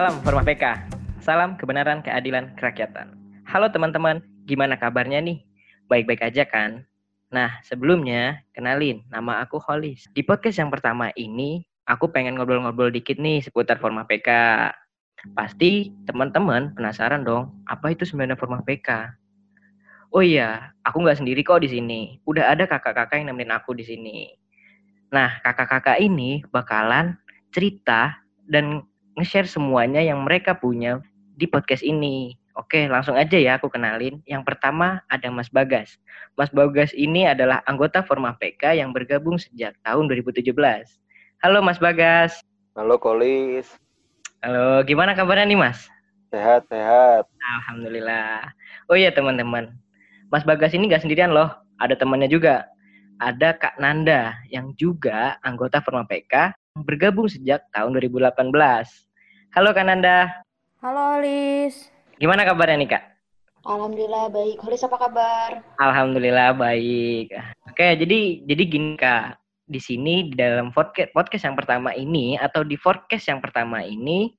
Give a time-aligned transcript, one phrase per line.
[0.00, 0.64] Salam Forma PK.
[1.20, 3.12] Salam kebenaran, keadilan, kerakyatan.
[3.44, 5.44] Halo teman-teman, gimana kabarnya nih?
[5.92, 6.88] Baik-baik aja kan?
[7.28, 10.08] Nah, sebelumnya, kenalin, nama aku Holis.
[10.16, 14.32] Di podcast yang pertama ini, aku pengen ngobrol-ngobrol dikit nih seputar Forma PK.
[15.36, 19.04] Pasti teman-teman penasaran dong, apa itu sebenarnya Forma PK?
[20.16, 22.24] Oh iya, aku nggak sendiri kok di sini.
[22.24, 24.32] Udah ada kakak-kakak yang nemenin aku di sini.
[25.12, 27.20] Nah, kakak-kakak ini bakalan
[27.52, 28.16] cerita
[28.48, 28.88] dan
[29.18, 31.02] nge-share semuanya yang mereka punya
[31.34, 32.36] di podcast ini.
[32.58, 34.20] Oke, langsung aja ya aku kenalin.
[34.28, 35.96] Yang pertama ada Mas Bagas.
[36.36, 40.52] Mas Bagas ini adalah anggota Forma PK yang bergabung sejak tahun 2017.
[41.40, 42.42] Halo Mas Bagas.
[42.76, 43.70] Halo Kolis.
[44.44, 45.88] Halo, gimana kabarnya nih Mas?
[46.30, 47.26] Sehat, sehat.
[47.60, 48.52] Alhamdulillah.
[48.86, 49.74] Oh iya teman-teman,
[50.30, 51.50] Mas Bagas ini gak sendirian loh,
[51.82, 52.70] ada temannya juga.
[53.20, 58.40] Ada Kak Nanda yang juga anggota Forma PK bergabung sejak tahun 2018.
[59.52, 60.30] Halo Kak Nanda.
[60.80, 61.92] Halo Alis.
[62.16, 63.04] Gimana kabarnya nih Kak?
[63.60, 64.56] Alhamdulillah baik.
[64.64, 65.50] Holis apa kabar?
[65.76, 67.36] Alhamdulillah baik.
[67.68, 69.36] Oke, jadi jadi gini Kak.
[69.70, 74.32] Di sini di dalam podcast podcast yang pertama ini atau di podcast yang pertama ini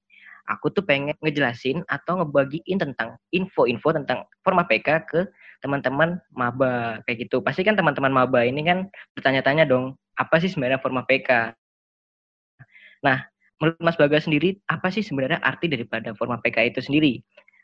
[0.49, 5.21] aku tuh pengen ngejelasin atau ngebagiin tentang info-info tentang forma PK ke
[5.61, 7.39] teman-teman maba kayak gitu.
[7.45, 11.53] Pasti kan teman-teman maba ini kan bertanya-tanya dong, apa sih sebenarnya forma PK?
[13.01, 13.25] Nah,
[13.57, 17.21] menurut Mas Bagas sendiri, apa sih sebenarnya arti daripada forma PK itu sendiri?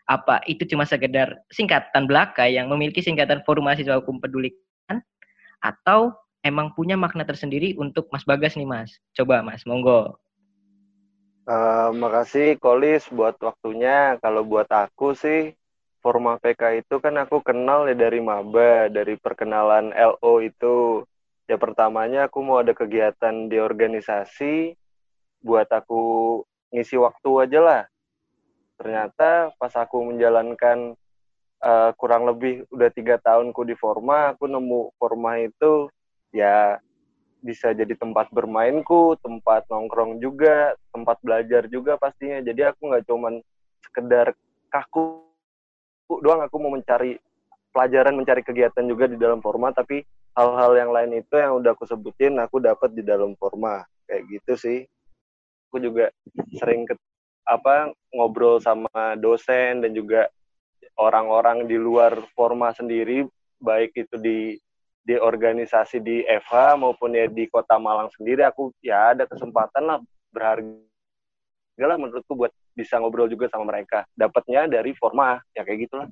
[0.10, 4.56] Apa itu cuma sekedar singkatan belaka yang memiliki singkatan Forum Mahasiswa Hukum Peduli
[5.62, 6.14] atau
[6.46, 8.94] emang punya makna tersendiri untuk Mas Bagas nih Mas?
[9.18, 10.16] Coba Mas, monggo.
[11.48, 14.20] Uh, makasih Kolis buat waktunya.
[14.20, 15.56] Kalau buat aku sih,
[16.04, 21.04] Forma PK itu kan aku kenal ya dari maba, dari perkenalan LO itu.
[21.48, 24.76] Ya pertamanya aku mau ada kegiatan di organisasi,
[25.42, 26.42] buat aku
[26.74, 27.84] ngisi waktu aja lah.
[28.78, 30.94] Ternyata pas aku menjalankan
[31.64, 35.90] uh, kurang lebih udah tiga tahunku di Forma, aku nemu Forma itu
[36.30, 36.78] ya
[37.42, 42.42] bisa jadi tempat bermainku, tempat nongkrong juga, tempat belajar juga pastinya.
[42.42, 43.40] Jadi aku nggak cuman
[43.82, 44.34] sekedar
[44.74, 45.24] kaku
[46.24, 47.20] doang aku mau mencari
[47.72, 50.02] pelajaran, mencari kegiatan juga di dalam forma, tapi
[50.34, 54.54] hal-hal yang lain itu yang udah aku sebutin aku dapat di dalam forma kayak gitu
[54.58, 54.80] sih.
[55.68, 56.10] Aku juga
[56.56, 56.96] sering ke,
[57.44, 60.32] apa ngobrol sama dosen dan juga
[60.96, 63.28] orang-orang di luar forma sendiri,
[63.60, 64.40] baik itu di
[65.08, 68.44] di organisasi di FH maupun ya di Kota Malang sendiri.
[68.44, 69.98] Aku ya ada kesempatan lah
[70.36, 70.76] berharga
[71.80, 74.04] lah menurutku buat bisa ngobrol juga sama mereka.
[74.12, 76.08] Dapatnya dari forma ya kayak gitulah.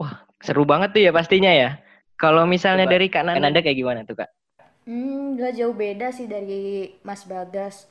[0.00, 1.76] Wah seru banget tuh ya pastinya ya.
[2.18, 2.94] Kalau misalnya Coba.
[2.96, 4.30] dari Kak Nanda kayak gimana tuh Kak
[4.88, 7.84] hmm gak jauh beda sih dari Mas Bagas.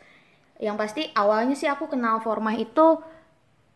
[0.57, 2.97] Yang pasti awalnya sih aku kenal forma itu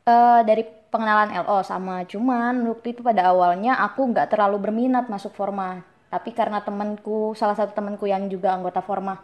[0.09, 5.31] uh, dari pengenalan LO sama cuman waktu itu pada awalnya aku nggak terlalu berminat masuk
[5.37, 5.85] forma.
[6.09, 9.21] Tapi karena temanku salah satu temanku yang juga anggota forma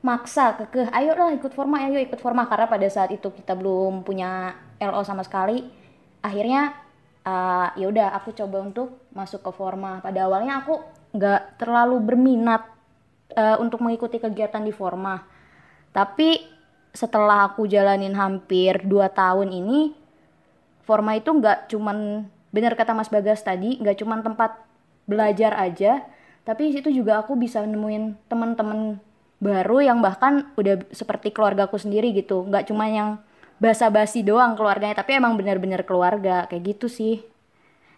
[0.00, 2.44] maksa kekeh ayo lah ikut forma ayo ikut forma.
[2.46, 5.64] Karena pada saat itu kita belum punya LO sama sekali
[6.20, 6.76] akhirnya
[7.24, 10.04] uh, ya aku coba untuk masuk ke forma.
[10.04, 10.76] Pada awalnya aku
[11.16, 12.79] nggak terlalu berminat
[13.34, 15.22] uh, untuk mengikuti kegiatan di forma
[15.90, 16.42] tapi
[16.90, 20.00] setelah aku jalanin hampir 2 tahun ini
[20.90, 24.58] Forma itu nggak cuman benar kata Mas Bagas tadi, nggak cuman tempat
[25.06, 26.02] belajar aja,
[26.42, 28.98] tapi di situ juga aku bisa nemuin teman-teman
[29.38, 33.22] baru yang bahkan udah seperti keluargaku sendiri gitu, nggak cuma yang
[33.62, 37.22] basa-basi doang keluarganya, tapi emang benar-benar keluarga kayak gitu sih.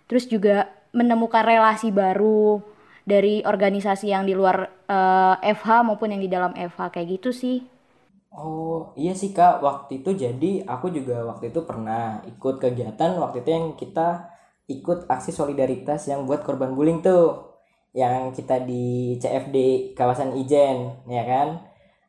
[0.05, 2.61] Terus juga menemukan relasi baru
[3.09, 7.33] dari organisasi yang di luar uh, eh, FH maupun yang di dalam FH kayak gitu
[7.33, 7.65] sih.
[8.33, 9.65] Oh iya sih kak.
[9.65, 13.17] Waktu itu jadi aku juga waktu itu pernah ikut kegiatan.
[13.17, 14.29] Waktu itu yang kita
[14.69, 17.53] ikut aksi solidaritas yang buat korban bullying tuh
[17.93, 21.49] yang kita di CFD kawasan Ijen ya kan?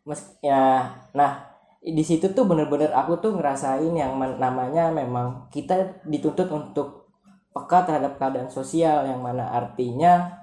[0.04, 1.54] Mes ya nah
[1.84, 7.12] di situ tuh bener-bener aku tuh ngerasain yang namanya memang kita dituntut untuk
[7.52, 10.43] peka terhadap keadaan sosial yang mana artinya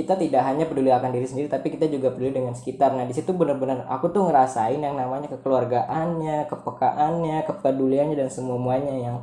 [0.00, 2.96] kita tidak hanya peduli akan diri sendiri tapi kita juga peduli dengan sekitar.
[2.96, 9.16] Nah di situ benar-benar aku tuh ngerasain yang namanya kekeluargaannya kepekaannya kepeduliannya dan semuanya yang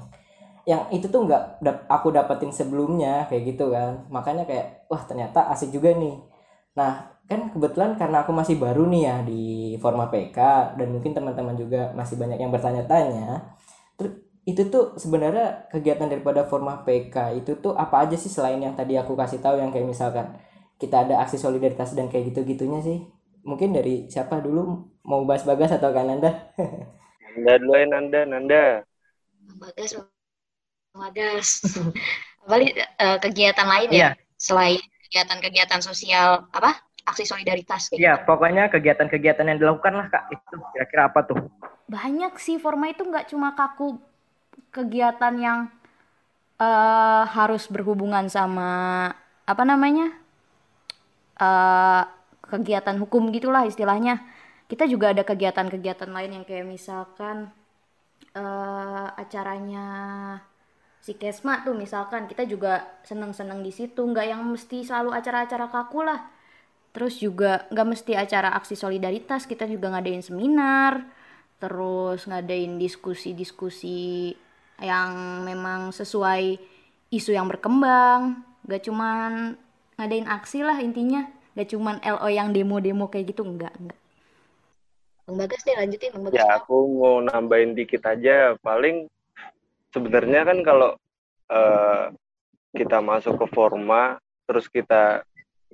[0.70, 4.06] yang itu tuh nggak aku dapetin sebelumnya kayak gitu kan.
[4.14, 6.22] Makanya kayak wah ternyata asik juga nih.
[6.78, 10.38] Nah kan kebetulan karena aku masih baru nih ya di forma PK
[10.78, 13.58] dan mungkin teman-teman juga masih banyak yang bertanya-tanya
[14.48, 18.96] itu tuh sebenarnya kegiatan daripada forma PK itu tuh apa aja sih selain yang tadi
[18.96, 20.40] aku kasih tahu yang kayak misalkan
[20.82, 22.98] kita ada aksi solidaritas dan kayak gitu-gitunya sih
[23.50, 24.62] mungkin dari siapa dulu
[25.10, 26.30] mau bahas bagas atau kananda
[27.38, 28.64] Nanda dulu ya Nanda, Nanda.
[29.60, 29.92] Bagas,
[30.96, 31.50] Bagas.
[32.52, 34.18] Balik uh, kegiatan lain ya Iya.
[34.40, 36.72] selain kegiatan-kegiatan sosial apa
[37.08, 38.24] aksi solidaritas kayak Iya, gitu.
[38.28, 40.24] pokoknya kegiatan-kegiatan yang dilakukan lah kak.
[40.36, 41.40] Itu kira-kira apa tuh?
[41.88, 43.96] banyak sih forma itu nggak cuma kaku
[44.76, 45.60] kegiatan yang
[46.62, 48.70] eh, harus berhubungan sama
[49.48, 50.12] apa namanya
[51.38, 52.04] eh
[52.48, 54.24] kegiatan hukum gitulah istilahnya.
[54.68, 57.52] Kita juga ada kegiatan-kegiatan lain yang kayak misalkan
[58.36, 59.88] eh acaranya
[61.00, 64.04] si Kesma tuh misalkan kita juga seneng-seneng di situ.
[64.04, 66.20] Nggak yang mesti selalu acara-acara kaku lah.
[66.92, 71.06] Terus juga nggak mesti acara aksi solidaritas kita juga ngadain seminar.
[71.58, 74.34] Terus ngadain diskusi-diskusi
[74.82, 76.58] yang memang sesuai
[77.10, 78.46] isu yang berkembang.
[78.68, 79.56] Gak cuman
[79.98, 81.26] ngadain aksi lah intinya
[81.58, 83.98] gak cuman LO yang demo-demo kayak gitu enggak enggak
[85.28, 86.40] Bang Bagas deh lanjutin Bang Bagas.
[86.40, 88.56] Ya aku mau nambahin dikit aja.
[88.64, 89.12] Paling
[89.92, 90.96] sebenarnya kan kalau
[91.52, 92.16] eh,
[92.72, 95.28] kita masuk ke forma, terus kita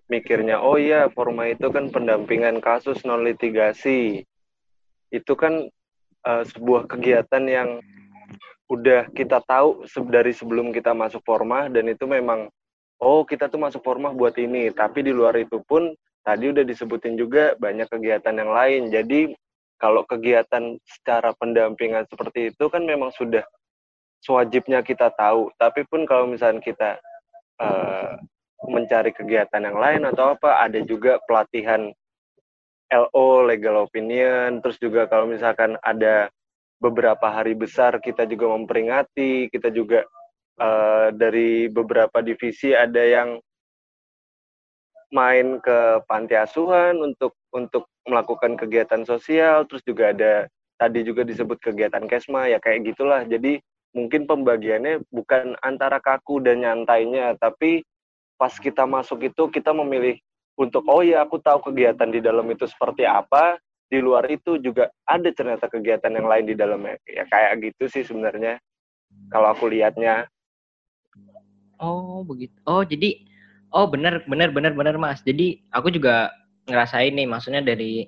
[0.09, 4.25] mikirnya, oh iya forma itu kan pendampingan kasus non litigasi.
[5.13, 5.69] Itu kan
[6.25, 7.77] eh, sebuah kegiatan yang
[8.73, 12.49] udah kita tahu dari sebelum kita masuk forma dan itu memang
[13.01, 14.69] oh kita tuh masuk forma buat ini.
[14.69, 15.93] Tapi di luar itu pun
[16.23, 18.81] tadi udah disebutin juga banyak kegiatan yang lain.
[18.91, 19.33] Jadi
[19.81, 23.43] kalau kegiatan secara pendampingan seperti itu kan memang sudah
[24.23, 25.51] sewajibnya kita tahu.
[25.59, 26.99] Tapi pun kalau misalnya kita
[27.59, 28.11] eh,
[28.63, 31.91] mencari kegiatan yang lain atau apa, ada juga pelatihan
[32.87, 34.63] LO legal opinion.
[34.63, 36.31] Terus juga kalau misalkan ada
[36.79, 39.51] beberapa hari besar kita juga memperingati.
[39.51, 40.07] Kita juga
[40.59, 43.39] eh, dari beberapa divisi ada yang
[45.13, 49.63] main ke panti asuhan untuk untuk melakukan kegiatan sosial.
[49.69, 50.33] Terus juga ada
[50.81, 53.21] tadi juga disebut kegiatan kesma ya kayak gitulah.
[53.23, 53.61] Jadi
[53.93, 57.85] mungkin pembagiannya bukan antara kaku dan nyantainya tapi
[58.41, 60.17] pas kita masuk itu kita memilih
[60.57, 63.61] untuk oh ya aku tahu kegiatan di dalam itu seperti apa.
[63.93, 66.97] Di luar itu juga ada ternyata kegiatan yang lain di dalamnya.
[67.05, 68.57] Ya kayak gitu sih sebenarnya
[69.29, 70.25] kalau aku lihatnya
[71.83, 72.55] Oh begitu.
[72.63, 73.19] Oh jadi,
[73.75, 75.19] oh benar benar benar benar mas.
[75.27, 76.31] Jadi aku juga
[76.71, 78.07] ngerasain nih, maksudnya dari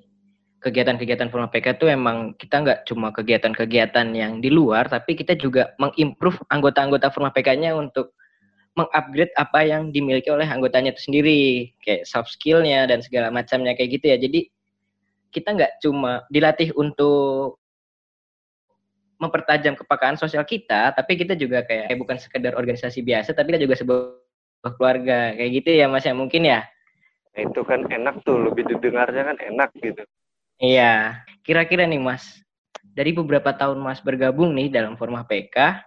[0.64, 5.76] kegiatan-kegiatan Forma PK itu emang kita nggak cuma kegiatan-kegiatan yang di luar, tapi kita juga
[5.76, 8.16] mengimprove anggota-anggota Forma PK-nya untuk
[8.76, 14.00] mengupgrade apa yang dimiliki oleh anggotanya itu sendiri, kayak soft skill-nya dan segala macamnya kayak
[14.00, 14.16] gitu ya.
[14.20, 14.48] Jadi
[15.32, 17.60] kita nggak cuma dilatih untuk
[19.16, 23.64] mempertajam kepekaan sosial kita, tapi kita juga kayak kayak bukan sekedar organisasi biasa, tapi kita
[23.64, 26.60] juga sebuah keluarga kayak gitu ya mas ya mungkin ya.
[27.36, 30.02] Nah, itu kan enak tuh lebih didengarnya kan enak gitu
[30.56, 32.40] Iya, kira-kira nih mas,
[32.96, 35.84] dari beberapa tahun mas bergabung nih dalam Forma PK,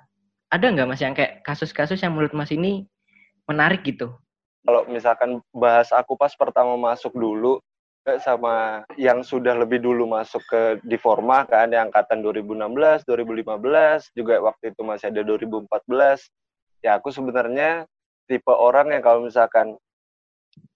[0.50, 2.86] ada nggak mas yang kayak kasus-kasus yang menurut mas ini
[3.50, 4.14] menarik gitu?
[4.70, 7.58] kalau misalkan bahas aku pas pertama masuk dulu
[8.18, 14.42] sama yang sudah lebih dulu masuk ke di Forma kan yang angkatan 2016, 2015 juga
[14.42, 15.70] waktu itu masih ada 2014
[16.82, 17.86] ya aku sebenarnya
[18.30, 19.78] tipe orang yang kalau misalkan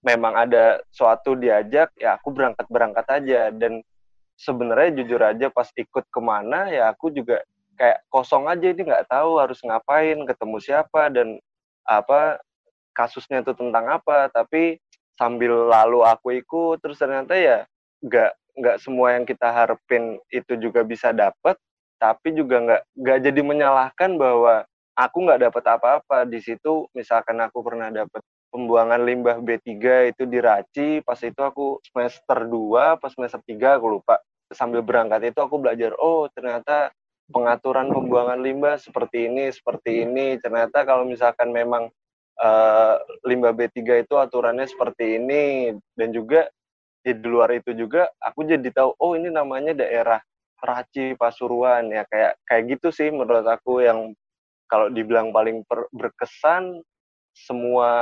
[0.04, 3.50] memang ada suatu diajak ya aku berangkat berangkat aja.
[3.54, 3.80] Dan
[4.34, 7.42] sebenarnya jujur aja pas ikut ke mana ya aku juga
[7.78, 11.38] kayak kosong aja ini nggak tahu harus ngapain ketemu siapa dan
[11.86, 12.42] apa
[12.94, 14.28] kasusnya itu tentang apa.
[14.30, 14.78] Tapi
[15.14, 17.66] sambil lalu aku ikut terus ternyata ya
[18.02, 21.58] nggak nggak semua yang kita harapin itu juga bisa dapat
[21.98, 26.18] tapi juga nggak nggak jadi menyalahkan bahwa aku nggak dapat apa-apa.
[26.26, 28.22] Di situ misalkan aku pernah dapat
[28.54, 29.70] pembuangan limbah B3
[30.14, 34.22] itu di Raci pas itu aku semester 2 pas semester 3 aku lupa.
[34.54, 36.94] Sambil berangkat itu aku belajar oh ternyata
[37.32, 40.38] pengaturan pembuangan limbah seperti ini seperti ini.
[40.38, 41.90] Ternyata kalau misalkan memang
[42.40, 46.48] uh, limbah B3 itu aturannya seperti ini dan juga
[47.04, 50.18] di luar itu juga aku jadi tahu oh ini namanya daerah
[50.64, 54.16] Raci Pasuruan ya kayak kayak gitu sih menurut aku yang
[54.64, 56.80] kalau dibilang paling per, berkesan
[57.36, 57.92] semua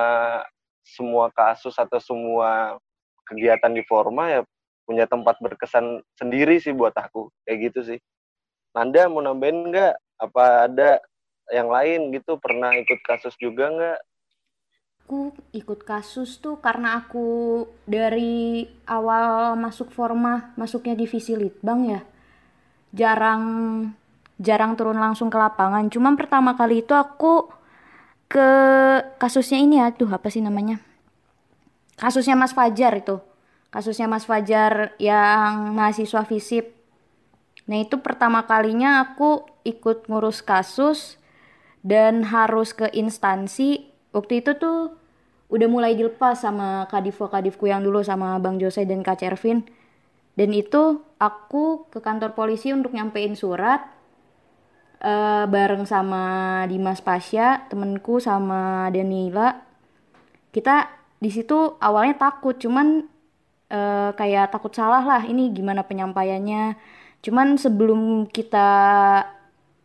[0.87, 2.79] semua kasus atau semua
[3.27, 4.41] kegiatan di Forma ya
[4.87, 7.99] punya tempat berkesan sendiri sih buat aku kayak gitu sih.
[8.75, 9.95] Nanda mau nambahin nggak?
[10.23, 11.03] Apa ada
[11.51, 13.99] yang lain gitu pernah ikut kasus juga nggak?
[15.13, 22.01] Aku ikut kasus tuh karena aku dari awal masuk forma masuknya divisi litbang ya.
[22.97, 23.45] Jarang
[24.41, 25.93] jarang turun langsung ke lapangan.
[25.93, 27.45] Cuman pertama kali itu aku
[28.25, 28.49] ke
[29.21, 30.81] kasusnya ini ya tuh apa sih namanya?
[32.01, 33.21] Kasusnya Mas Fajar itu.
[33.69, 36.73] Kasusnya Mas Fajar yang mahasiswa FISIP.
[37.69, 41.21] Nah itu pertama kalinya aku ikut ngurus kasus
[41.85, 43.93] dan harus ke instansi.
[44.17, 45.02] Waktu itu tuh
[45.53, 49.61] udah mulai dilepas sama kadifo kadifku yang dulu sama Bang Jose dan Kak Cervin.
[50.33, 53.85] Dan itu aku ke kantor polisi untuk nyampein surat
[55.05, 59.61] uh, bareng sama Dimas Pasya, temenku sama Danila.
[60.49, 60.89] Kita
[61.21, 63.05] di situ awalnya takut, cuman
[63.69, 65.21] uh, kayak takut salah lah.
[65.21, 66.81] Ini gimana penyampaiannya?
[67.21, 68.69] Cuman sebelum kita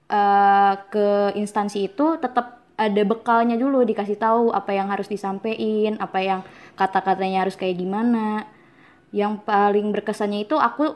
[0.07, 6.21] uh, ke instansi itu tetap ada bekalnya dulu dikasih tahu apa yang harus disampaikan, apa
[6.21, 6.39] yang
[6.77, 8.45] kata-katanya harus kayak gimana.
[9.09, 10.93] Yang paling berkesannya itu aku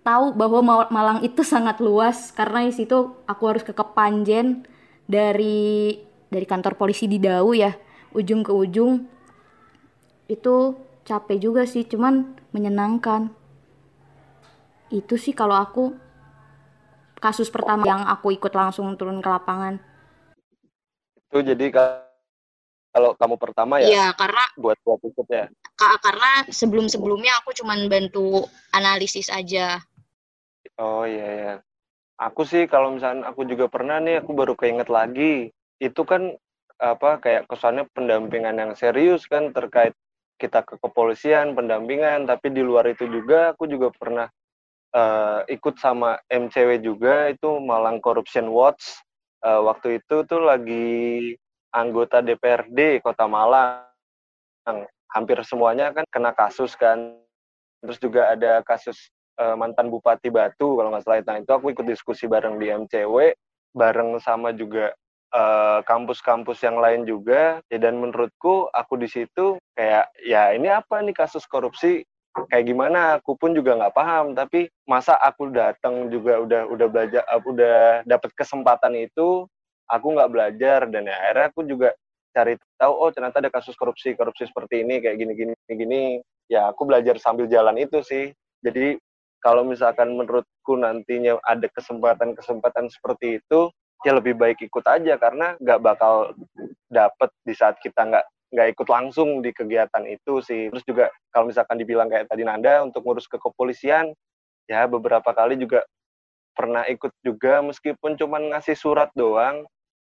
[0.00, 4.64] tahu bahwa Malang itu sangat luas karena di situ aku harus ke Kepanjen
[5.04, 6.00] dari
[6.32, 7.76] dari kantor polisi di Dau ya,
[8.16, 9.04] ujung ke ujung.
[10.32, 13.28] Itu capek juga sih, cuman menyenangkan
[14.88, 15.92] itu sih kalau aku
[17.20, 19.76] kasus pertama yang aku ikut langsung turun ke lapangan
[21.28, 21.66] itu jadi
[22.92, 25.46] kalau kamu pertama ya iya karena buat buat ikut ya?
[25.78, 29.78] Karena sebelum sebelumnya aku cuman bantu analisis aja.
[30.80, 31.52] Oh iya ya
[32.18, 36.34] aku sih kalau misalnya aku juga pernah nih aku baru keinget lagi itu kan
[36.78, 39.94] apa kayak kesannya pendampingan yang serius kan terkait
[40.38, 44.26] kita ke kepolisian pendampingan tapi di luar itu juga aku juga pernah
[44.94, 49.02] uh, ikut sama MCW juga itu Malang Corruption Watch.
[49.38, 51.34] Uh, waktu itu tuh lagi
[51.70, 53.86] anggota DPRD Kota Malang.
[55.08, 57.16] Hampir semuanya kan kena kasus kan.
[57.80, 61.22] Terus juga ada kasus uh, mantan Bupati Batu kalau nggak salah.
[61.24, 63.32] Nah itu aku ikut diskusi bareng di MCW,
[63.72, 64.92] bareng sama juga
[65.84, 67.60] kampus-kampus uh, yang lain juga.
[67.68, 72.04] Ya, dan menurutku aku di situ kayak ya ini apa nih kasus korupsi
[72.46, 74.38] kayak gimana aku pun juga nggak paham.
[74.38, 79.50] Tapi masa aku datang juga udah udah belajar udah dapat kesempatan itu
[79.90, 80.86] aku nggak belajar.
[80.86, 81.88] Dan ya, akhirnya aku juga
[82.30, 86.02] cari tahu oh ternyata ada kasus korupsi korupsi seperti ini kayak gini gini gini
[86.46, 88.30] ya aku belajar sambil jalan itu sih.
[88.62, 89.00] Jadi
[89.42, 93.70] kalau misalkan menurutku nantinya ada kesempatan kesempatan seperti itu
[94.06, 95.18] ya lebih baik ikut aja.
[95.18, 96.34] Karena nggak bakal
[96.88, 100.72] dapet di saat kita nggak nggak ikut langsung di kegiatan itu sih.
[100.72, 104.12] Terus juga kalau misalkan dibilang kayak tadi Nanda untuk ngurus ke kepolisian,
[104.68, 105.84] ya beberapa kali juga
[106.56, 109.68] pernah ikut juga meskipun cuma ngasih surat doang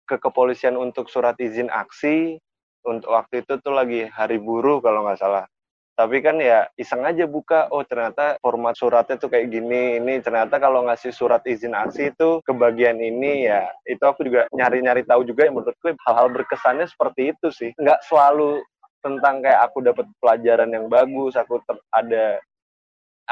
[0.06, 2.38] ke kepolisian untuk surat izin aksi.
[2.86, 5.50] Untuk waktu itu tuh lagi hari buruh kalau nggak salah
[5.96, 10.60] tapi kan ya iseng aja buka oh ternyata format suratnya tuh kayak gini ini ternyata
[10.60, 15.24] kalau ngasih surat izin aksi itu ke bagian ini ya itu aku juga nyari-nyari tahu
[15.24, 17.72] juga yang menurutku hal-hal berkesannya seperti itu sih.
[17.80, 18.60] Nggak selalu
[19.00, 21.64] tentang kayak aku dapat pelajaran yang bagus aku
[21.96, 22.44] ada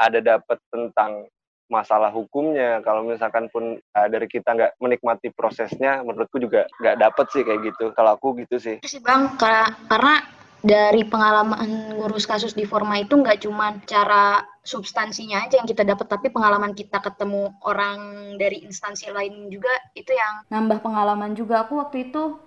[0.00, 1.28] ada dapat tentang
[1.68, 2.80] masalah hukumnya.
[2.80, 7.60] Kalau misalkan pun uh, dari kita nggak menikmati prosesnya menurutku juga nggak dapet sih kayak
[7.76, 7.92] gitu.
[7.92, 8.76] Kalau aku gitu sih.
[8.88, 10.24] Sih bang karena
[10.64, 16.08] dari pengalaman ngurus kasus di Forma itu nggak cuma cara substansinya aja yang kita dapat,
[16.08, 21.68] tapi pengalaman kita ketemu orang dari instansi lain juga itu yang nambah pengalaman juga.
[21.68, 22.40] Aku waktu itu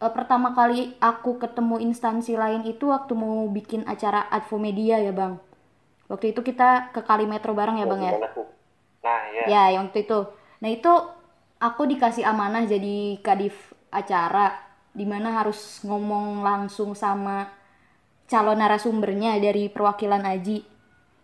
[0.00, 5.12] uh, pertama kali aku ketemu instansi lain itu waktu mau bikin acara Advo Media ya
[5.12, 5.36] bang.
[6.08, 8.12] Waktu itu kita ke Kali Metro bareng ya bang ya.
[9.04, 9.44] Nah ya.
[9.44, 10.32] Ya yang waktu itu.
[10.64, 10.92] Nah itu
[11.60, 17.50] aku dikasih amanah jadi kadif acara di mana harus ngomong langsung sama
[18.30, 20.62] calon narasumbernya dari perwakilan Aji.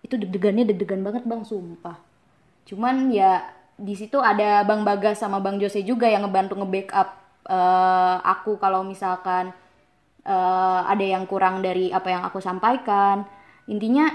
[0.03, 1.97] Itu deg-degannya deg-degan banget bang sumpah.
[2.67, 3.47] Cuman ya
[3.81, 7.09] di situ ada bang Bagas sama bang Jose juga yang ngebantu nge-backup
[7.49, 9.55] uh, aku kalau misalkan
[10.27, 13.25] uh, ada yang kurang dari apa yang aku sampaikan.
[13.71, 14.11] Intinya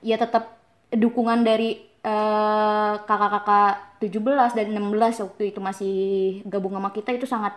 [0.00, 0.62] ya tetap
[0.94, 5.96] dukungan dari uh, kakak-kakak 17 dan 16 waktu itu masih
[6.46, 7.54] gabung sama kita itu sangat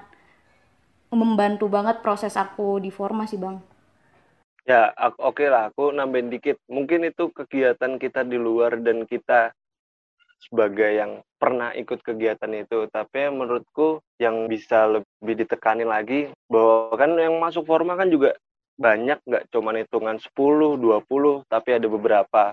[1.13, 3.57] membantu banget proses aku di formasi bang.
[4.65, 6.57] Ya oke okay lah aku nambahin dikit.
[6.65, 9.53] Mungkin itu kegiatan kita di luar dan kita
[10.41, 12.89] sebagai yang pernah ikut kegiatan itu.
[12.89, 18.33] Tapi menurutku yang bisa lebih ditekanin lagi bahwa kan yang masuk forma kan juga
[18.75, 22.43] banyak nggak cuma hitungan 10, 20 tapi ada beberapa.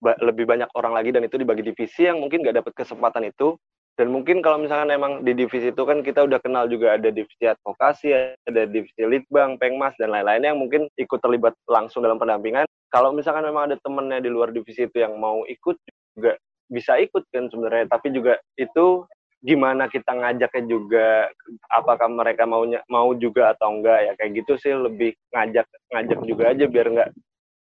[0.00, 3.60] Lebih banyak orang lagi dan itu dibagi divisi yang mungkin nggak dapat kesempatan itu
[3.98, 7.50] dan mungkin kalau misalkan emang di divisi itu kan kita udah kenal juga ada divisi
[7.50, 8.14] advokasi,
[8.46, 12.62] ada divisi litbang, pengmas dan lain-lain yang mungkin ikut terlibat langsung dalam pendampingan.
[12.94, 15.74] Kalau misalkan memang ada temennya di luar divisi itu yang mau ikut
[16.14, 16.38] juga
[16.70, 19.02] bisa ikut kan sebenarnya, tapi juga itu
[19.42, 21.26] gimana kita ngajaknya juga
[21.66, 24.78] apakah mereka maunya mau juga atau enggak ya kayak gitu sih.
[24.78, 27.10] Lebih ngajak ngajak juga aja biar enggak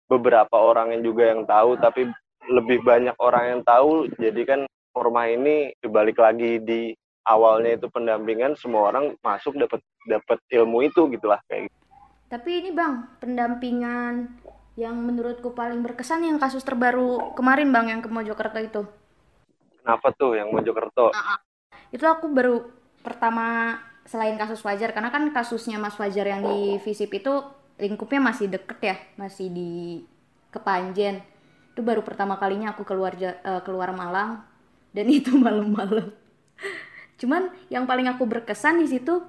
[0.06, 2.14] beberapa orang yang juga yang tahu tapi
[2.46, 4.06] lebih banyak orang yang tahu.
[4.22, 4.62] Jadi kan
[4.98, 6.90] forma ini dibalik lagi di
[7.30, 11.78] awalnya itu pendampingan semua orang masuk dapat dapat ilmu itu gitulah kayak gitu.
[12.28, 14.42] Tapi ini Bang, pendampingan
[14.74, 18.82] yang menurutku paling berkesan yang kasus terbaru kemarin Bang yang ke Mojokerto itu.
[19.84, 21.14] Kenapa tuh yang Mojokerto?
[21.94, 22.68] Itu aku baru
[23.06, 23.78] pertama
[24.08, 27.44] selain kasus Fajar karena kan kasusnya Mas Fajar yang di Visip itu
[27.78, 29.70] lingkupnya masih deket ya, masih di
[30.52, 31.24] Kepanjen.
[31.76, 34.47] Itu baru pertama kalinya aku keluar eh, keluar Malang
[34.98, 36.10] dan itu malam-malam.
[37.22, 39.22] Cuman yang paling aku berkesan di situ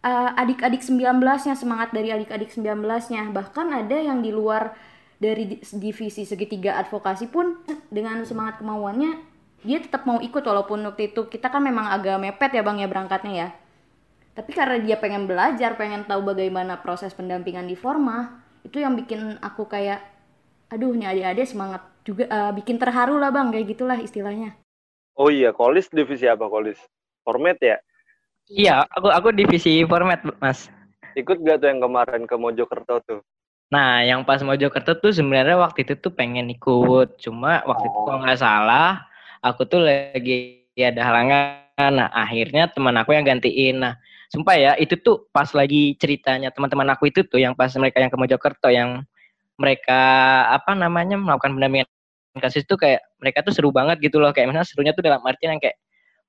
[0.00, 3.28] eh, adik-adik 19-nya, semangat dari adik-adik 19-nya.
[3.28, 4.72] Bahkan ada yang di luar
[5.20, 7.60] dari di- divisi segitiga advokasi pun
[7.92, 12.52] dengan semangat kemauannya dia tetap mau ikut walaupun waktu itu kita kan memang agak mepet
[12.52, 13.48] ya Bang ya berangkatnya ya.
[14.36, 19.40] Tapi karena dia pengen belajar, pengen tahu bagaimana proses pendampingan di Forma, itu yang bikin
[19.40, 20.04] aku kayak
[20.68, 24.52] aduh nih adik-adik semangat juga eh, bikin terharu lah Bang kayak gitulah istilahnya.
[25.14, 26.78] Oh iya, Kolis divisi apa Kolis?
[27.22, 27.78] Format ya?
[28.50, 30.68] Iya, aku aku divisi format, Mas.
[31.14, 33.20] Ikut gak tuh yang kemarin ke Mojokerto tuh?
[33.70, 38.20] Nah, yang pas Mojokerto tuh sebenarnya waktu itu tuh pengen ikut, cuma waktu itu kalau
[38.20, 39.06] nggak salah
[39.40, 41.90] aku tuh lagi ada halangan.
[41.94, 43.82] Nah, akhirnya teman aku yang gantiin.
[43.82, 43.94] Nah,
[44.30, 48.10] sumpah ya, itu tuh pas lagi ceritanya teman-teman aku itu tuh yang pas mereka yang
[48.10, 49.06] ke Mojokerto yang
[49.54, 50.02] mereka
[50.50, 51.93] apa namanya melakukan pendampingan
[52.42, 54.30] kasus tuh kayak mereka tuh seru banget gitu loh.
[54.34, 55.76] Kayak misalnya serunya tuh dalam artian yang kayak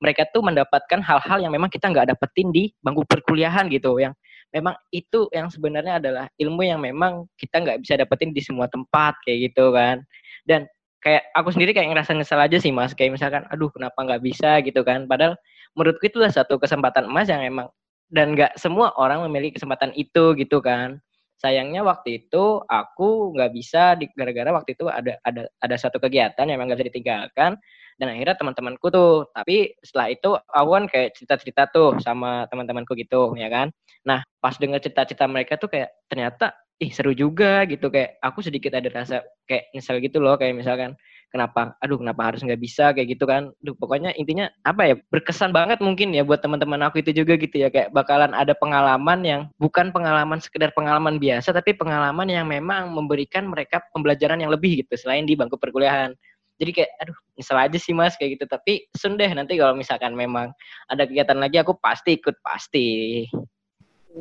[0.01, 3.97] mereka tuh mendapatkan hal-hal yang memang kita nggak dapetin di bangku perkuliahan gitu.
[3.97, 4.13] Yang
[4.53, 9.15] memang itu yang sebenarnya adalah ilmu yang memang kita nggak bisa dapetin di semua tempat
[9.25, 10.03] kayak gitu kan.
[10.45, 10.67] Dan
[11.01, 12.93] kayak aku sendiri kayak ngerasa nyesel aja sih mas.
[12.93, 14.59] Kayak misalkan aduh kenapa nggak bisa?
[14.61, 15.09] gitu kan.
[15.09, 15.33] Padahal
[15.73, 17.67] menurutku itu adalah satu kesempatan emas yang emang
[18.13, 21.01] dan nggak semua orang memiliki kesempatan itu gitu kan
[21.39, 26.59] sayangnya waktu itu aku nggak bisa gara-gara waktu itu ada ada ada satu kegiatan yang
[26.63, 27.57] nggak bisa ditinggalkan.
[27.95, 33.35] Dan akhirnya teman-temanku tuh tapi setelah itu aku kan kayak cerita-cerita tuh sama teman-temanku gitu
[33.39, 33.71] ya kan.
[34.03, 37.87] Nah pas denger cerita-cerita mereka tuh kayak ternyata ih seru juga gitu.
[37.87, 40.97] Kayak aku sedikit ada rasa kayak nyesel gitu loh kayak misalkan
[41.31, 43.51] kenapa aduh kenapa harus nggak bisa kayak gitu kan.
[43.63, 47.55] Duh, pokoknya intinya apa ya berkesan banget mungkin ya buat teman-teman aku itu juga gitu
[47.59, 47.71] ya.
[47.71, 53.47] Kayak bakalan ada pengalaman yang bukan pengalaman sekedar pengalaman biasa tapi pengalaman yang memang memberikan
[53.47, 56.11] mereka pembelajaran yang lebih gitu selain di bangku perkuliahan.
[56.55, 58.45] Jadi kayak aduh nyesel aja sih mas kayak gitu.
[58.47, 60.55] Tapi sun deh nanti kalau misalkan memang
[60.87, 62.87] ada kegiatan lagi aku pasti ikut pasti.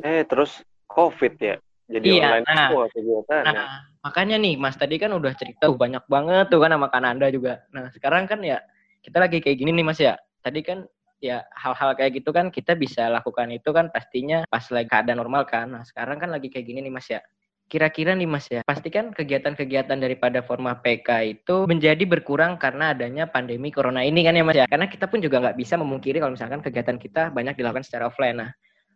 [0.03, 0.59] Eh, terus
[0.91, 1.55] COVID ya?
[1.85, 2.69] Jadi Iya, online nah.
[2.89, 3.43] semua.
[3.45, 3.67] Nah,
[4.01, 7.61] makanya nih Mas tadi kan udah cerita uh, banyak banget tuh kan sama Kananda juga.
[7.69, 8.57] Nah, sekarang kan ya
[9.05, 10.17] kita lagi kayak gini nih Mas ya.
[10.41, 10.89] Tadi kan
[11.21, 15.45] ya hal-hal kayak gitu kan kita bisa lakukan itu kan pastinya pas lagi keadaan normal
[15.45, 15.69] kan.
[15.77, 17.21] Nah, sekarang kan lagi kayak gini nih Mas ya.
[17.65, 23.73] Kira-kira nih Mas ya, pastikan kegiatan-kegiatan daripada Forma PK itu menjadi berkurang karena adanya pandemi
[23.73, 24.65] corona ini kan ya Mas ya.
[24.69, 28.37] Karena kita pun juga nggak bisa memungkiri kalau misalkan kegiatan kita banyak dilakukan secara offline.
[28.37, 28.49] Nah,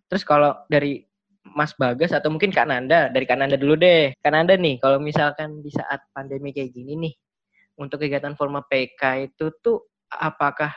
[0.06, 1.09] terus kalau dari
[1.57, 4.13] Mas Bagas atau mungkin Kak Nanda dari Kak Nanda dulu deh.
[4.21, 7.13] Kak Nanda nih, kalau misalkan di saat pandemi kayak gini nih,
[7.79, 10.75] untuk kegiatan forma PK itu tuh apakah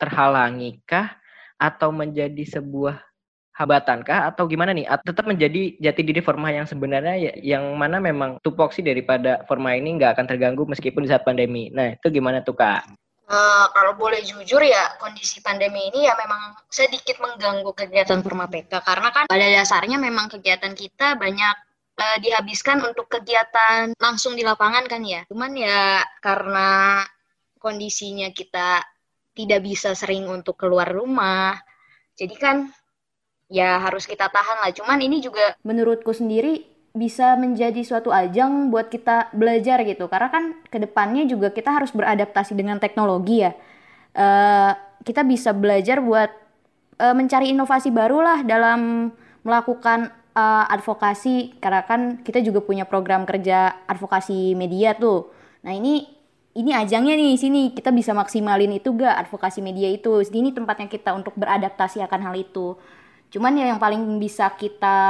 [0.00, 1.14] terhalangi kah
[1.60, 2.98] atau menjadi sebuah
[3.54, 4.88] hambatan kah atau gimana nih?
[4.88, 9.76] At- Tetap menjadi jati diri forma yang sebenarnya ya- yang mana memang tupoksi daripada forma
[9.76, 11.68] ini nggak akan terganggu meskipun di saat pandemi.
[11.70, 13.01] Nah itu gimana tuh Kak?
[13.32, 18.84] Eh, kalau boleh jujur ya kondisi pandemi ini ya memang sedikit mengganggu kegiatan Forma PK
[18.84, 21.56] karena kan pada dasarnya memang kegiatan kita banyak
[21.96, 25.24] eh, dihabiskan untuk kegiatan langsung di lapangan kan ya.
[25.32, 27.00] Cuman ya karena
[27.56, 28.84] kondisinya kita
[29.32, 31.56] tidak bisa sering untuk keluar rumah.
[32.12, 32.68] Jadi kan
[33.48, 34.76] ya harus kita tahan lah.
[34.76, 40.08] Cuman ini juga menurutku sendiri bisa menjadi suatu ajang buat kita belajar gitu.
[40.12, 43.56] Karena kan ke depannya juga kita harus beradaptasi dengan teknologi ya.
[44.12, 46.30] Eh, kita bisa belajar buat
[47.00, 49.08] eh, mencari inovasi baru lah dalam
[49.40, 51.56] melakukan eh, advokasi.
[51.64, 55.32] Karena kan kita juga punya program kerja advokasi media tuh.
[55.64, 56.04] Nah ini
[56.52, 57.62] ini ajangnya nih sini.
[57.72, 60.20] Kita bisa maksimalin itu gak advokasi media itu?
[60.28, 62.76] Sini tempatnya kita untuk beradaptasi akan hal itu.
[63.32, 65.00] Cuman ya yang paling bisa kita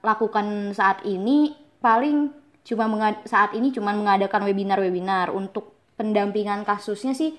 [0.00, 2.32] lakukan saat ini paling
[2.64, 2.86] cuma
[3.24, 7.36] saat ini cuma mengadakan webinar-webinar untuk pendampingan kasusnya sih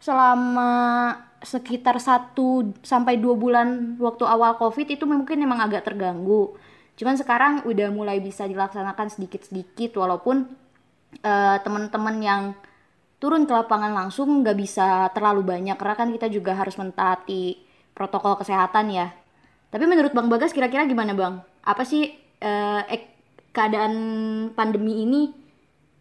[0.00, 2.36] selama sekitar 1
[2.84, 6.56] sampai 2 bulan waktu awal Covid itu mungkin emang agak terganggu.
[6.96, 10.44] Cuman sekarang udah mulai bisa dilaksanakan sedikit-sedikit walaupun
[11.20, 12.42] eh, teman-teman yang
[13.20, 17.60] turun ke lapangan langsung nggak bisa terlalu banyak karena kan kita juga harus mentaati
[17.92, 19.12] protokol kesehatan ya.
[19.70, 21.46] Tapi menurut Bang Bagas kira-kira gimana Bang?
[21.62, 22.10] Apa sih
[22.42, 23.14] eh, ek-
[23.54, 23.94] keadaan
[24.54, 25.30] pandemi ini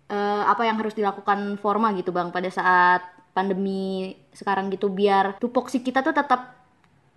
[0.10, 3.02] eh, apa yang harus dilakukan Forma gitu Bang pada saat
[3.34, 6.60] pandemi sekarang gitu biar tupoksi kita tuh tetap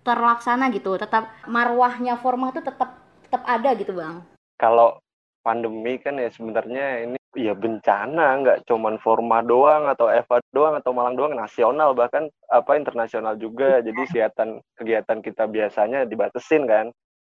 [0.03, 4.19] terlaksana gitu tetap marwahnya forma tuh tetap tetap ada gitu bang
[4.59, 4.99] kalau
[5.41, 10.93] pandemi kan ya sebenarnya ini ya bencana nggak cuman forma doang atau Eva doang atau
[10.93, 13.81] Malang doang nasional bahkan apa internasional juga.
[13.81, 16.87] Jadi kegiatan kegiatan kita biasanya dibatesin kan.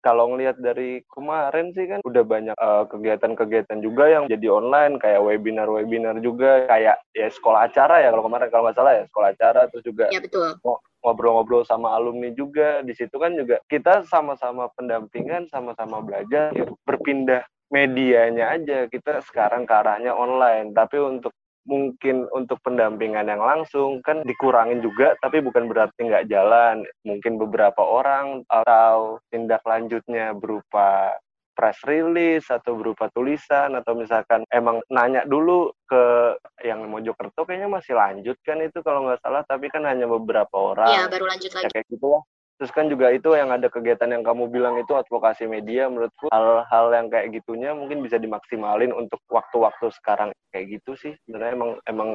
[0.04, 5.18] Kalau ngelihat dari kemarin sih kan udah banyak eh, kegiatan-kegiatan juga yang jadi online kayak
[5.18, 9.60] webinar-webinar juga kayak ya sekolah acara ya kalau kemarin kalau nggak salah ya sekolah acara
[9.66, 10.54] terus juga ya betul.
[11.02, 12.84] ngobrol-ngobrol sama alumni juga.
[12.86, 19.66] Di situ kan juga kita sama-sama pendampingan sama-sama belajar ya berpindah medianya aja kita sekarang
[19.66, 20.70] ke arahnya online.
[20.72, 21.34] Tapi untuk
[21.66, 26.86] mungkin untuk pendampingan yang langsung kan dikurangin juga tapi bukan berarti nggak jalan.
[27.02, 31.18] Mungkin beberapa orang atau tindak lanjutnya berupa
[31.56, 37.96] press release atau berupa tulisan atau misalkan emang nanya dulu ke yang Mojokerto kayaknya masih
[37.96, 40.92] lanjut kan itu kalau nggak salah tapi kan hanya beberapa orang.
[40.92, 41.64] Ya baru lanjut lagi.
[41.66, 42.22] ya, kayak gitu lah
[42.56, 46.86] Terus kan juga itu yang ada kegiatan yang kamu bilang itu advokasi media menurutku hal-hal
[46.88, 51.12] yang kayak gitunya mungkin bisa dimaksimalin untuk waktu-waktu sekarang kayak gitu sih.
[51.28, 52.08] Sebenarnya emang emang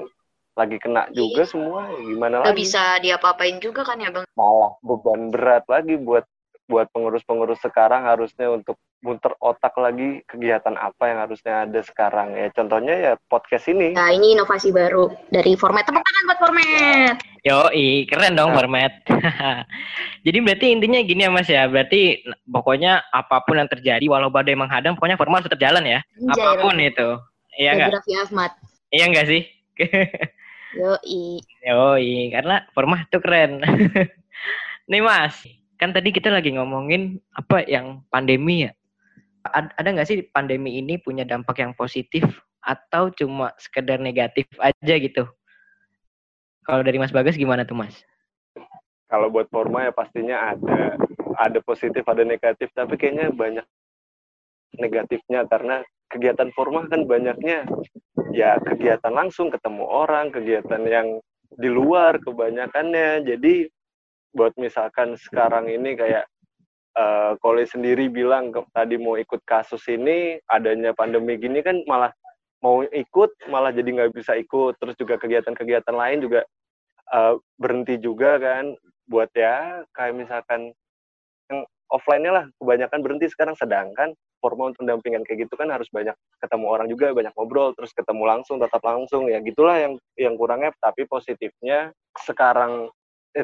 [0.58, 2.60] lagi kena juga semua gimana Gak lagi.
[2.60, 4.26] bisa diapa-apain juga kan ya Bang?
[4.34, 6.26] Malah beban berat lagi buat
[6.72, 12.32] buat pengurus-pengurus sekarang harusnya untuk muter otak lagi kegiatan apa yang harusnya ada sekarang.
[12.40, 13.92] Ya contohnya ya podcast ini.
[13.92, 15.84] Nah ini inovasi baru dari format.
[15.84, 17.16] Tepuk tangan buat format.
[17.44, 18.64] Yo i keren dong nah.
[18.64, 18.94] format.
[20.26, 21.68] Jadi berarti intinya gini ya mas ya.
[21.68, 26.00] Berarti pokoknya apa pun yang terjadi walau badai menghadang pokoknya format tetap jalan ya.
[26.24, 26.88] Anjay, apa pun ya.
[26.88, 27.10] itu.
[27.60, 28.52] Iya enggak Ahmad.
[28.96, 29.42] Iya enggak sih?
[30.72, 31.36] Yo i
[31.68, 33.60] yo i karena format tuh keren.
[34.92, 35.44] Nih mas
[35.82, 38.72] kan tadi kita lagi ngomongin apa yang pandemi ya.
[39.50, 42.22] Ada nggak sih pandemi ini punya dampak yang positif
[42.62, 45.26] atau cuma sekedar negatif aja gitu?
[46.62, 48.06] Kalau dari Mas Bagas gimana tuh Mas?
[49.10, 51.02] Kalau buat forma ya pastinya ada
[51.42, 53.66] ada positif ada negatif tapi kayaknya banyak
[54.78, 55.82] negatifnya karena
[56.14, 57.66] kegiatan forma kan banyaknya
[58.32, 61.08] ya kegiatan langsung ketemu orang kegiatan yang
[61.58, 63.68] di luar kebanyakannya jadi
[64.32, 66.26] buat misalkan sekarang ini kayak
[66.96, 72.12] uh, Kole sendiri bilang ke, tadi mau ikut kasus ini adanya pandemi gini kan malah
[72.62, 74.78] mau ikut malah jadi nggak bisa ikut.
[74.78, 76.42] Terus juga kegiatan-kegiatan lain juga
[77.12, 78.76] uh, berhenti juga kan.
[79.10, 80.72] Buat ya kayak misalkan
[81.52, 83.58] yang offline-nya lah kebanyakan berhenti sekarang.
[83.58, 88.24] Sedangkan formal pendampingan kayak gitu kan harus banyak ketemu orang juga banyak ngobrol terus ketemu
[88.26, 89.28] langsung tetap langsung.
[89.28, 91.92] Ya gitulah yang yang kurangnya tapi positifnya
[92.22, 92.94] sekarang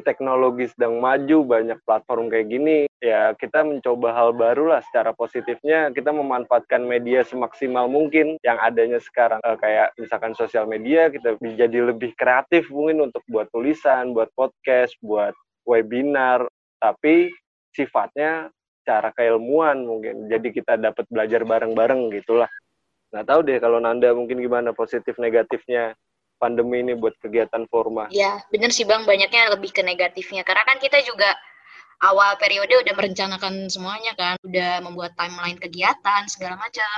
[0.03, 5.95] teknologi sedang maju, banyak platform kayak gini, ya kita mencoba hal baru lah secara positifnya,
[5.95, 11.95] kita memanfaatkan media semaksimal mungkin yang adanya sekarang, eh, kayak misalkan sosial media, kita jadi
[11.95, 15.31] lebih kreatif mungkin untuk buat tulisan, buat podcast, buat
[15.63, 16.43] webinar,
[16.83, 17.31] tapi
[17.71, 18.51] sifatnya
[18.83, 22.51] cara keilmuan mungkin, jadi kita dapat belajar bareng-bareng gitulah.
[23.11, 25.95] Nggak tahu deh kalau Nanda mungkin gimana positif negatifnya
[26.37, 28.07] pandemi ini buat kegiatan forma.
[28.13, 30.45] Iya, bener sih Bang, banyaknya lebih ke negatifnya.
[30.45, 31.33] Karena kan kita juga
[32.01, 36.97] awal periode udah merencanakan semuanya kan, udah membuat timeline kegiatan, segala macam.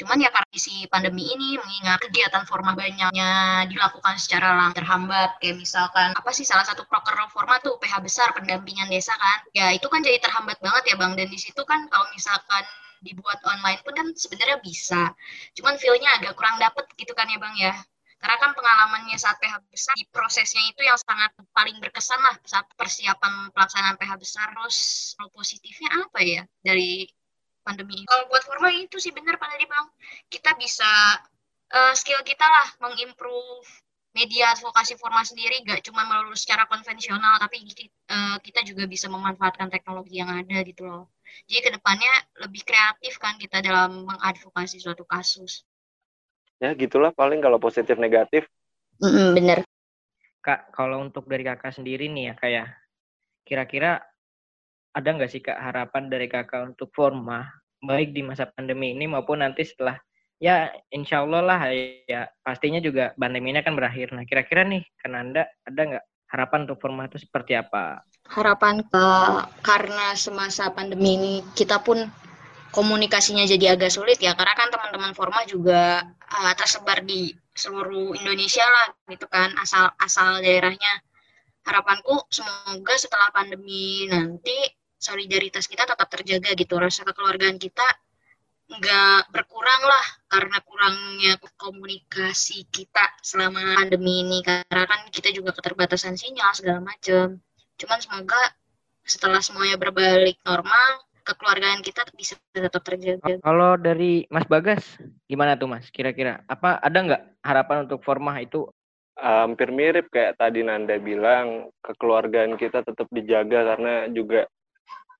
[0.00, 3.30] Cuman ya karena isi pandemi ini, mengingat kegiatan forma banyaknya
[3.68, 8.32] dilakukan secara lang terhambat, kayak misalkan, apa sih salah satu proker forma tuh PH besar,
[8.32, 11.84] pendampingan desa kan, ya itu kan jadi terhambat banget ya Bang, dan di situ kan
[11.92, 12.64] kalau misalkan
[13.04, 15.12] dibuat online pun kan sebenarnya bisa.
[15.56, 17.76] Cuman feel-nya agak kurang dapet gitu kan ya Bang ya.
[18.20, 22.68] Karena kan pengalamannya saat PH besar di prosesnya itu yang sangat paling berkesan lah saat
[22.76, 24.46] persiapan pelaksanaan PH besar.
[24.52, 24.78] Terus
[25.32, 27.08] positifnya apa ya dari
[27.64, 29.88] pandemi Kalau buat forma itu sih benar pada Bang.
[30.28, 31.16] Kita bisa
[31.72, 33.64] uh, skill kita lah mengimprove
[34.10, 37.62] media advokasi forma sendiri gak cuma melalui secara konvensional tapi
[38.10, 41.08] uh, kita juga bisa memanfaatkan teknologi yang ada gitu loh.
[41.46, 42.10] Jadi ke depannya
[42.42, 45.62] lebih kreatif kan kita dalam mengadvokasi suatu kasus
[46.60, 48.44] ya gitulah paling kalau positif negatif.
[49.00, 49.58] Mm, bener.
[50.44, 52.64] Kak kalau untuk dari kakak sendiri nih ya kayak ya,
[53.44, 54.00] kira-kira
[54.90, 57.46] ada nggak sih kak harapan dari kakak untuk forma
[57.80, 59.96] baik di masa pandemi ini maupun nanti setelah
[60.40, 61.60] ya insya Allah lah
[62.08, 64.12] ya pastinya juga pandeminya kan berakhir.
[64.12, 68.04] Nah kira-kira nih kan anda ada nggak harapan untuk forma itu seperti apa?
[68.30, 69.06] Harapan ke
[69.64, 72.08] karena semasa pandemi ini kita pun
[72.70, 78.62] komunikasinya jadi agak sulit ya karena kan teman-teman forma juga uh, tersebar di seluruh Indonesia
[78.62, 81.02] lah gitu kan asal asal daerahnya
[81.66, 84.54] harapanku semoga setelah pandemi nanti
[84.96, 87.84] solidaritas kita tetap terjaga gitu rasa kekeluargaan kita
[88.70, 96.14] nggak berkurang lah karena kurangnya komunikasi kita selama pandemi ini karena kan kita juga keterbatasan
[96.14, 97.42] sinyal segala macam.
[97.74, 98.38] Cuman semoga
[99.02, 103.38] setelah semuanya berbalik normal, kekeluargaan kita bisa tetap terjaga.
[103.38, 104.82] Kalau dari Mas Bagas,
[105.30, 105.86] gimana tuh Mas?
[105.94, 108.66] Kira-kira apa ada nggak harapan untuk Formah itu?
[109.20, 114.48] Hampir mirip kayak tadi Nanda bilang, kekeluargaan kita tetap dijaga karena juga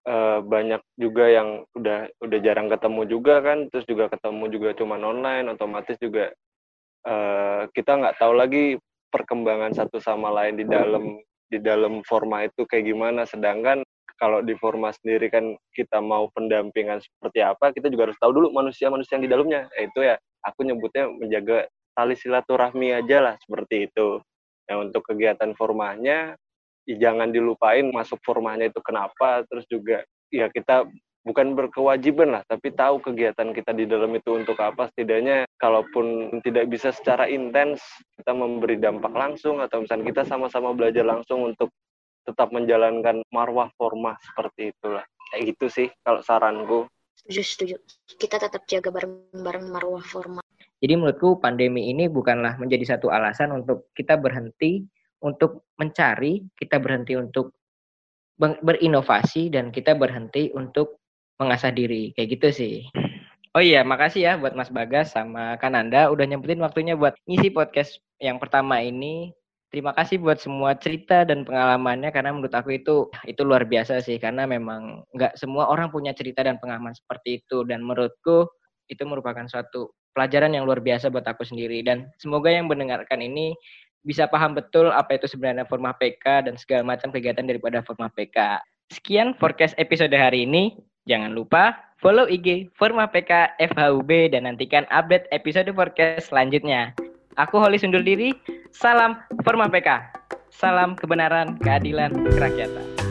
[0.08, 4.96] uh, banyak juga yang udah udah jarang ketemu juga kan, terus juga ketemu juga cuma
[4.96, 6.32] online, otomatis juga
[7.04, 8.64] uh, kita nggak tahu lagi
[9.12, 11.20] perkembangan satu sama lain di dalam
[11.50, 13.28] di dalam forma itu kayak gimana.
[13.28, 13.84] Sedangkan
[14.20, 18.52] kalau di forma sendiri kan kita mau pendampingan seperti apa, kita juga harus tahu dulu
[18.52, 19.72] manusia-manusia yang di dalamnya.
[19.80, 24.20] Eh, itu ya, aku nyebutnya menjaga tali silaturahmi aja lah seperti itu.
[24.68, 26.36] Nah untuk kegiatan formanya,
[26.84, 30.84] ya jangan dilupain masuk formanya itu kenapa, terus juga ya kita
[31.24, 34.88] bukan berkewajiban lah, tapi tahu kegiatan kita di dalam itu untuk apa.
[34.92, 37.80] Setidaknya kalaupun tidak bisa secara intens,
[38.20, 41.72] kita memberi dampak langsung atau misalnya kita sama-sama belajar langsung untuk
[42.30, 45.02] tetap menjalankan marwah formah seperti itulah.
[45.34, 46.86] Kayak gitu sih kalau saranku.
[47.18, 47.76] Setuju, setuju.
[48.16, 50.44] Kita tetap jaga bareng-bareng marwah formah.
[50.80, 54.80] Jadi menurutku pandemi ini bukanlah menjadi satu alasan untuk kita berhenti
[55.20, 57.52] untuk mencari, kita berhenti untuk
[58.40, 60.96] berinovasi dan kita berhenti untuk
[61.36, 62.16] mengasah diri.
[62.16, 62.76] Kayak gitu sih.
[63.52, 67.98] Oh iya, makasih ya buat Mas Bagas sama Kananda udah nyempetin waktunya buat ngisi podcast
[68.22, 69.34] yang pertama ini
[69.70, 74.18] terima kasih buat semua cerita dan pengalamannya karena menurut aku itu itu luar biasa sih
[74.18, 78.50] karena memang nggak semua orang punya cerita dan pengalaman seperti itu dan menurutku
[78.90, 83.54] itu merupakan suatu pelajaran yang luar biasa buat aku sendiri dan semoga yang mendengarkan ini
[84.02, 88.60] bisa paham betul apa itu sebenarnya forma PK dan segala macam kegiatan daripada forma PK.
[88.90, 90.74] Sekian forecast episode hari ini.
[91.08, 96.92] Jangan lupa follow IG Forma PK FHUB dan nantikan update episode forecast selanjutnya.
[97.40, 98.36] Aku Holly undur diri.
[98.68, 100.12] Salam Forma PK.
[100.52, 103.09] Salam kebenaran, keadilan, kerakyatan.